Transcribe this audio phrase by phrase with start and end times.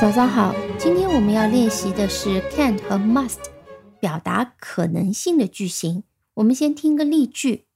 [0.00, 3.38] 早上好，今天我们要练习的是 can 和 must
[4.00, 6.02] 表达可能性的句型。
[6.34, 7.66] 我们先听个例句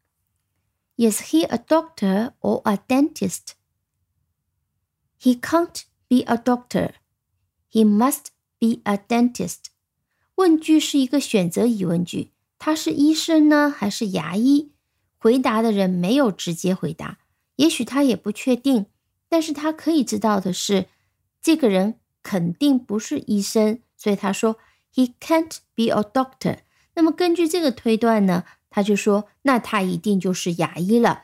[0.97, 3.53] ：Is he a doctor or a dentist?
[5.21, 6.95] He can't be a doctor.
[7.71, 9.67] He must be a dentist.
[10.37, 14.73] 问句是一个选择疑问句，他是医生呢还是牙医？
[15.17, 17.19] 回答的人没有直接回答，
[17.57, 18.87] 也许他也不确定，
[19.29, 20.87] 但是他可以知道的是，
[21.41, 22.01] 这个人。
[22.29, 24.59] 肯定不是医生，所以他说
[24.93, 26.59] he can't be a doctor。
[26.97, 31.23] 那么根据这个推断呢，他就说那他一定就是牙医了。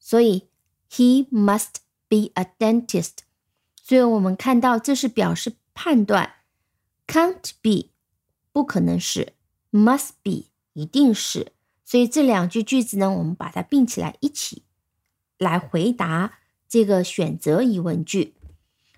[0.00, 0.48] 所以
[0.90, 1.76] he must
[2.08, 3.18] be a dentist。
[3.80, 6.34] 所以我们看到这是表示判断
[7.08, 7.88] ，can't be
[8.52, 9.32] 不可能是
[9.72, 11.50] ，must be 一定是。
[11.84, 14.62] 所以这两句句子呢，我们把它并起来一起
[15.38, 18.34] 来回答这个选择疑问句。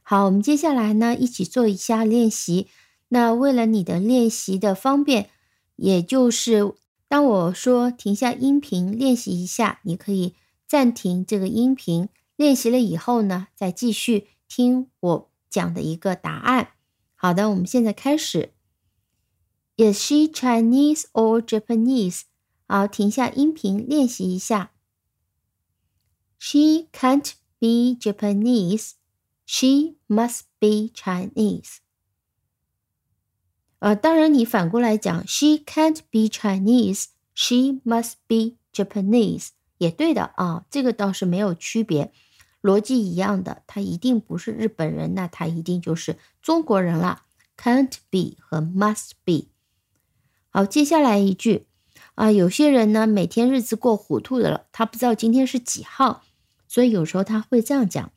[0.03, 2.67] 好，我们接下来呢，一起做一下练习。
[3.09, 5.31] 那为了你的练习的方便，
[5.77, 6.75] 也就是
[7.07, 10.35] 当我说停下音频练习一下，你可以
[10.67, 16.71] 暂停这个音频，练习了以后呢，再继续听我讲的一个答案。
[17.20, 18.54] 好的，我们现在开始。
[19.78, 22.22] Is she Chinese or Japanese？
[22.68, 24.72] 好，停下音频练习一下。
[26.38, 28.92] She can't be Japanese.
[29.46, 31.78] She must be Chinese。
[33.80, 37.08] 呃，当然你反过来讲，She can't be Chinese.
[37.34, 42.14] She must be Japanese，也对的啊，这个倒是没有区别，
[42.63, 43.63] 逻辑一样的。
[43.67, 47.23] 他一定不是日本人，那他一定就是中国人了。
[47.57, 49.49] Can't be 和 must be。
[50.49, 51.67] 好，接下来一句
[52.15, 56.23] 啊，有些人呢每天日子过糊涂的了，他不知道今天是几号，
[56.67, 58.11] 所以有时候他会这样讲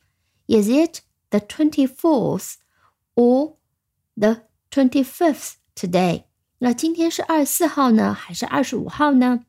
[0.48, 2.54] ：Is it？the twenty fourth
[3.16, 3.56] or
[4.16, 6.24] the twenty fifth today。
[6.60, 9.46] 那今天是二十四号呢，还是二十五号呢？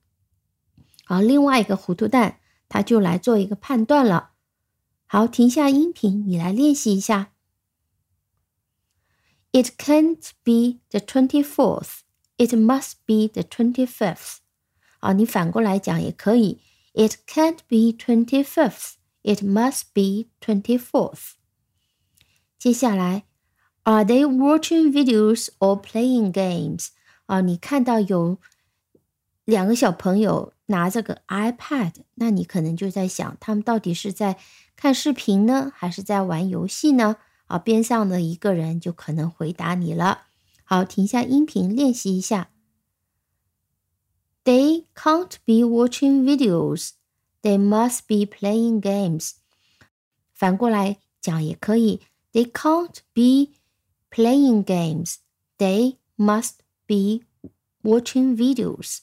[1.04, 4.30] 好，另外一个糊涂蛋他就来做一个判断了。
[5.13, 7.31] 好，停下音频，你来练习一下。
[9.51, 12.01] It can't be the twenty-fourth.
[12.37, 14.37] It must be the twenty-fifth.
[14.99, 16.61] 啊，你反过来讲也可以。
[16.93, 18.93] It can't be twenty-fifth.
[19.23, 21.31] It must be twenty-fourth.
[22.59, 23.23] 接下来，
[23.83, 26.89] Are they watching videos or playing games？
[27.25, 28.39] 啊，你看到有
[29.45, 34.37] 两个小朋友拿着个 iPad，那你可能就在想，他们到底是在
[34.84, 37.16] 看视频呢，还是在玩游戏呢？
[37.46, 40.24] 啊，边上的一个人就可能回答你了。
[40.62, 42.50] 好，停下音频练习一下。
[44.44, 46.90] They can't be watching videos.
[47.40, 49.30] They must be playing games.
[50.34, 52.02] 反过来讲也可以。
[52.34, 53.54] They can't be
[54.10, 55.14] playing games.
[55.56, 56.56] They must
[56.86, 57.24] be
[57.82, 58.98] watching videos.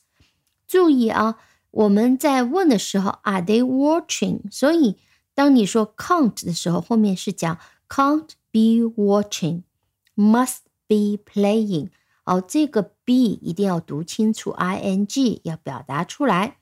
[0.68, 1.40] 注意啊，
[1.72, 4.42] 我们在问的时候，Are they watching？
[4.52, 4.98] 所以
[5.41, 7.59] 当你说 can't 的时候，后面是讲
[7.89, 11.91] can't be watching，must be playing。
[12.25, 16.59] 哦，这个 be 一定要读清楚，ing 要表达出来。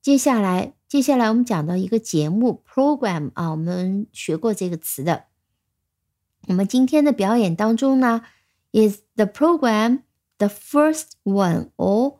[0.00, 0.74] 接下来。
[0.86, 5.24] 接下来我们讲到一个节目 program 啊，我们学过这个词的。
[6.46, 8.22] 我们今天的表演当中呢，
[8.70, 10.02] is the program
[10.38, 12.18] the first one or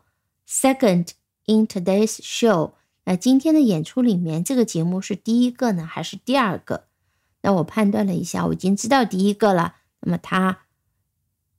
[0.48, 1.10] second
[1.46, 2.72] in today's show？
[3.09, 6.87] 那今天的演出里面，这个节目是第一个呢，还是第二个？
[7.41, 9.77] 那我判断了一下，我已经知道第一个了。
[10.01, 10.67] 那么它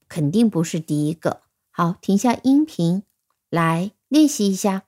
[0.06, 1.42] 肯定不是第一个。
[1.72, 3.02] 好，停下音频
[3.48, 4.84] 来练习一下。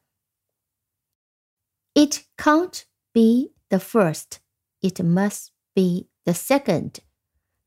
[1.94, 4.36] It can't be the first.
[4.80, 6.98] It must be the second.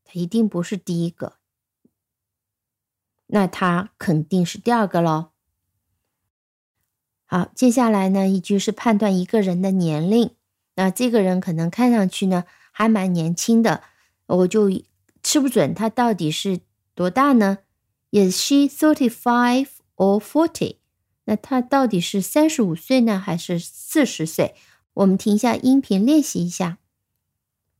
[0.04, 1.36] 它一定不是第一个，
[3.26, 5.32] 那它肯定是第二个喽。
[7.26, 10.30] 好，接下来呢，一句是判断一个人的年龄。
[10.76, 13.82] 那这个人可能看上去呢还蛮年轻的，
[14.26, 14.70] 我就
[15.22, 16.60] 吃不准他到底是
[16.94, 17.58] 多大呢
[18.12, 20.76] ？Is she thirty-five or forty?
[21.24, 24.54] 那他到底是三十五岁呢，还是四十岁？
[24.94, 26.78] 我们停一下音频练习一下。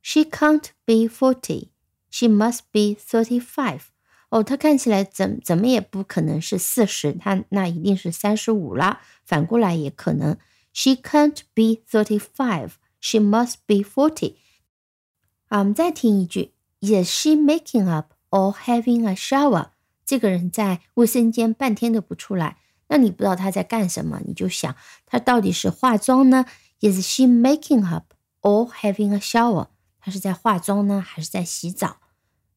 [0.01, 1.69] She can't be forty.
[2.09, 3.81] She must be thirty-five.
[4.29, 8.99] 哦，他看起来怎怎么也不可能是四十，他那一定是三十五了。
[9.23, 10.37] 反过来也可能。
[10.73, 12.71] She can't be thirty-five.
[12.99, 14.35] She must be forty.
[15.47, 16.53] 啊，我们再听一句。
[16.81, 19.69] Is she making up or having a shower。
[20.05, 22.57] 这个人在卫生间半天都不出来，
[22.89, 24.75] 那你不知道他在干什么，你就想
[25.05, 26.45] 他到底是化妆呢
[26.81, 29.69] ？Is she making up or having a shower？
[29.99, 31.97] 他是在化妆呢，还是在洗澡？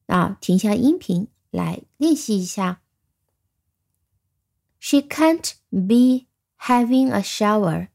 [0.05, 2.81] 啊，停下音频来练习一下。
[4.79, 6.25] She can't be
[6.57, 7.89] having a shower.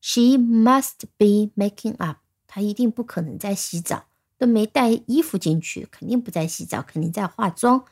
[0.00, 2.18] She must be making up.
[2.46, 4.04] 她一定不可能在洗澡，
[4.38, 7.84] 都没带衣服进去，肯定不在洗澡，肯定在化妆。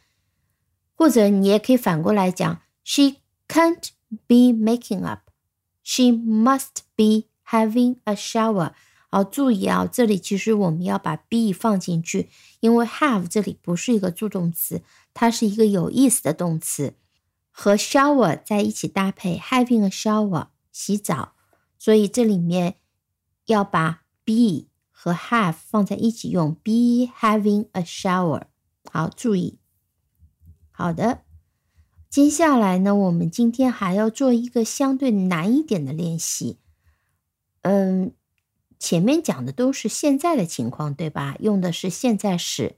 [0.94, 3.16] 或者你也可以反过来讲，She
[3.48, 3.90] can't
[4.26, 5.30] be making up.
[5.82, 8.72] She must be having a shower.
[9.08, 12.28] 好，注意啊，这里其实我们要把 be 放进去，
[12.60, 14.82] 因为 have 这里不是一个助动词，
[15.14, 16.94] 它是一个有意思的动词，
[17.50, 21.34] 和 shower 在一起搭配，having a shower 洗澡，
[21.78, 22.76] 所以这里面
[23.46, 28.42] 要把 be 和 have 放在一起用，be having a shower。
[28.90, 29.60] 好，注意。
[30.72, 31.22] 好的，
[32.10, 36.58] 接下来呢，我们今天还要做一个相对难一点的练习，
[37.62, 38.12] 嗯。
[38.78, 41.36] 前面讲的都是现在的情况，对吧？
[41.40, 42.76] 用的是现在时。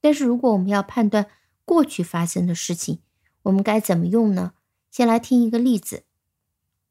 [0.00, 1.26] 但是如果我们要判断
[1.64, 3.00] 过去发生的事情，
[3.44, 4.52] 我们该怎么用呢？
[4.90, 6.04] 先来听一个例子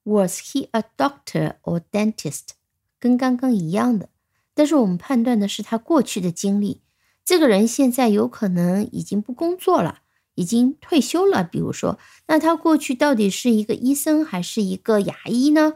[0.04, 2.50] ：Was he a doctor or dentist？
[3.00, 4.10] 跟刚刚一样的，
[4.54, 6.82] 但是我们判断的是他过去的经历。
[7.24, 10.00] 这个人现在有可能已经不工作了，
[10.36, 11.44] 已经退休了。
[11.44, 15.74] 比如说，那他过去到底是一个医生还是一个牙医呢？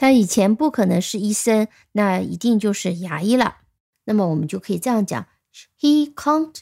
[0.00, 3.58] 他以前不可能是医生，那一定就是牙医了。
[4.04, 5.26] 那么我们就可以这样讲
[5.78, 6.60] ：He can't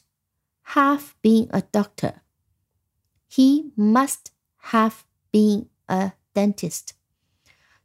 [0.65, 2.15] have been a doctor.
[3.31, 4.95] He must have
[5.31, 6.89] been a dentist.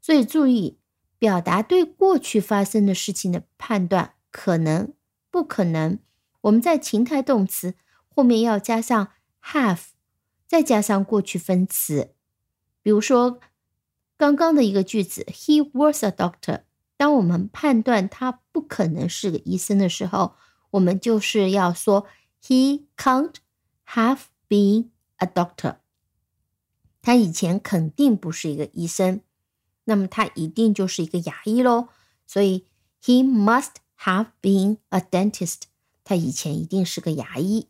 [0.02, 0.80] 所以注意，
[1.20, 4.96] 表达对过去发生的事情的判断，可能、
[5.30, 6.00] 不可能，
[6.42, 7.76] 我们在情态动词
[8.08, 9.10] 后面要加上
[9.44, 9.82] have，
[10.48, 12.16] 再加上过去分词。
[12.82, 13.40] 比如说。
[14.18, 16.64] 刚刚的一个句子，He was a doctor。
[16.96, 20.36] 当我们判断他不可能是个医生的时候，
[20.72, 22.06] 我们就是要说
[22.42, 23.36] He can't
[23.88, 25.78] have been a doctor。
[27.02, 29.22] 他以前肯定不是一个医生，
[29.86, 31.90] 那么他一定就是一个牙医喽。
[32.26, 32.68] 所以
[33.04, 35.64] He must have been a dentist。
[36.06, 37.68] 他以前一定是个牙医。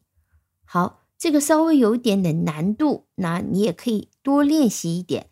[0.66, 5.30] 好，这个稍微有一点点难度，那你也可以多练习一点。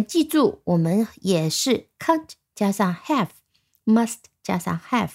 [0.00, 5.10] 记住，我们也是 can't 加上 have，must 加上 have，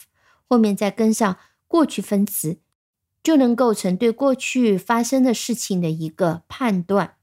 [0.48, 1.38] 后面再跟上
[1.68, 2.60] 过去分词，
[3.24, 7.16] 就能构成对过去发生的事情的一个判断。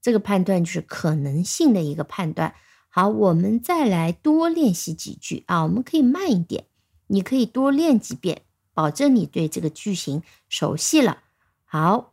[0.00, 2.54] 这个判断就是可能性的一个判断。
[2.88, 6.66] 好，我们再来多练习几句啊，我们可以慢一点，
[7.08, 8.42] 你可以多练几遍，
[8.72, 11.24] 保证你对这个句型熟悉了。
[11.64, 12.12] 好，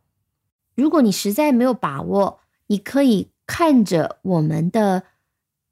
[0.74, 3.31] 如果你实在没有把握，你可以。
[3.53, 5.03] 看着我们的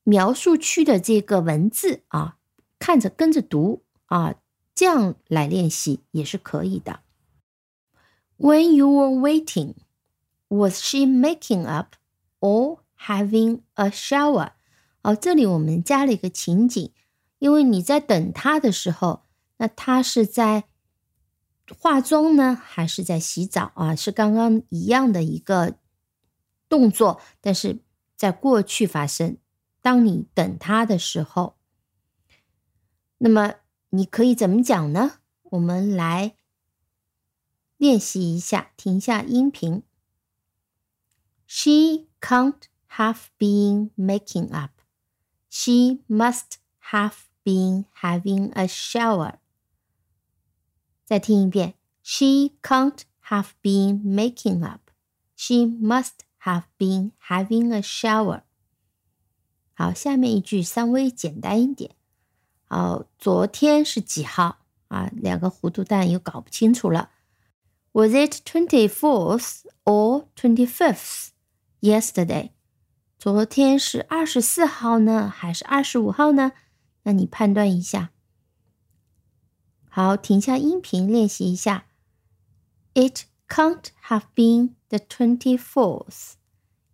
[0.03, 2.35] 描述区的这个文字啊，
[2.77, 4.35] 看着跟着读啊，
[4.75, 6.99] 这样来练习也是可以的。
[8.37, 9.75] When you were waiting,
[10.49, 11.95] was she making up
[12.41, 14.51] or having a shower？
[15.01, 16.91] 哦，这里我们加了一个情景，
[17.37, 19.21] 因为你在等他的时候，
[19.55, 20.65] 那他是在
[21.80, 23.95] 化妆呢，还是在洗澡啊？
[23.95, 25.75] 是刚刚一样的一个。
[26.69, 27.81] 动作，但是
[28.17, 29.38] 在过去发生。
[29.81, 31.58] 当你等他的时候，
[33.19, 33.56] 那么
[33.91, 35.19] 你可以怎么讲呢？
[35.43, 36.36] 我们来
[37.76, 39.82] 练习一下，停下音频。
[41.46, 44.70] She can't have been making up.
[45.50, 46.55] She must
[46.91, 49.34] have been having a shower.
[51.05, 51.74] 再听一遍。
[52.03, 54.91] She can't have been making up.
[55.36, 58.43] She must have been having a shower。
[59.73, 61.95] 好，下面一句稍微简单一点。
[62.65, 65.09] 好，昨天是几号啊？
[65.13, 67.11] 两个糊涂蛋又搞不清楚了。
[67.93, 71.29] Was it twenty fourth or twenty fifth
[71.79, 72.51] yesterday？
[73.17, 76.51] 昨天是二十四号呢，还是二十五号呢？
[77.03, 78.11] 那你判断一下。
[79.89, 81.85] 好，停下音频练习一下。
[82.93, 86.34] It can't have been the twenty fourth.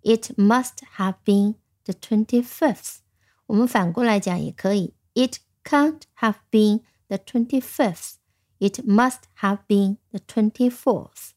[0.03, 2.99] It must have been the twenty fifth.
[3.47, 4.95] 我们反过来讲也可以。
[5.15, 8.15] It can't have been the twenty fifth.
[8.59, 11.31] It must have been the twenty fourth.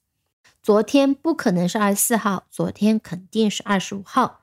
[0.61, 4.41] 昨天不可能是二十四号，昨天肯定是二十五号。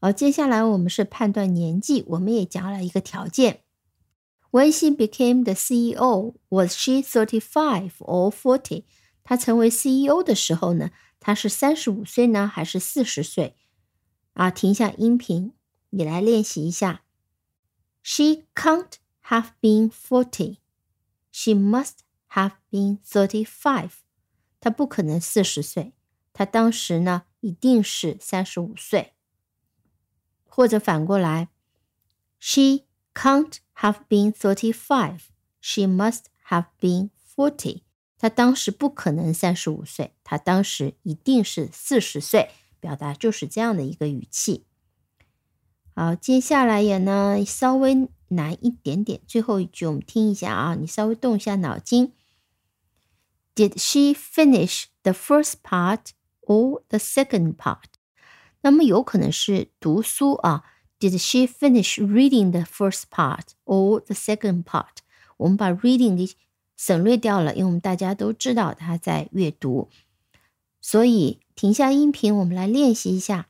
[0.00, 3.60] 而接下来我们是判断年纪，我们也加了一个条件。
[4.50, 8.84] When she became the CEO, was she thirty five or forty?
[9.29, 13.55] 他成为 CEO 的时候呢，他是三十五岁呢，还是四十岁？
[14.33, 15.53] 啊，停下音频，
[15.91, 17.03] 你来练习一下。
[18.01, 18.93] She can't
[19.25, 20.57] have been forty.
[21.31, 21.97] She must
[22.31, 23.91] have been thirty-five.
[24.59, 25.93] 她不可能四十岁，
[26.33, 29.13] 她当时呢一定是三十五岁。
[30.45, 31.49] 或者反过来
[32.39, 35.19] ，She can't have been thirty-five.
[35.61, 37.83] She must have been forty.
[38.19, 44.65] 他当时不可能三十五岁，他当时一定是四十岁，表达就是这样的一个语气。
[45.95, 52.11] 好，接下来也呢稍微难一点点，最后一句我们听一下啊，你稍微动一下脑筋。
[53.55, 56.11] Did she finish the first part
[56.41, 57.83] or the second part？
[58.61, 60.63] 那么有可能是读书啊。
[60.99, 64.97] Did she finish reading the first part or the second part？
[65.37, 66.35] 我们把 reading 的
[66.79, 69.89] 省略掉了，因为我们大家都知道他在阅读，
[70.79, 73.49] 所以停下音频，我们来练习一下。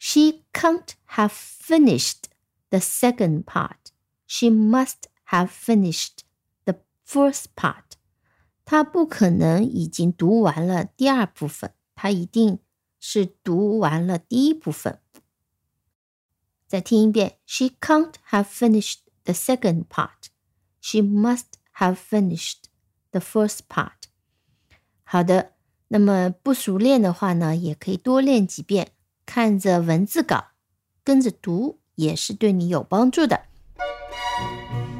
[0.00, 2.24] She can't have finished
[2.70, 3.92] the second part.
[4.26, 6.24] She must have finished
[6.64, 7.84] the first part.
[8.64, 12.58] 她不可能已经读完了第二部分，她一定
[12.98, 14.98] 是读完了第一部分。
[16.66, 20.31] 再听一遍，She can't have finished the second part.
[20.84, 21.44] She must
[21.76, 22.64] have finished
[23.12, 23.92] the first part.
[25.04, 25.52] 好的，
[25.88, 28.88] 那么不熟练的话呢，也可以多练几遍，
[29.24, 30.46] 看着文字稿
[31.04, 33.42] 跟着读，也是对你有帮助的。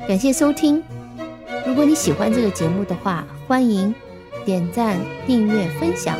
[0.07, 0.83] 感谢收听，
[1.67, 3.93] 如果你喜欢这个节目的话，欢迎
[4.45, 6.17] 点赞、订阅、分享。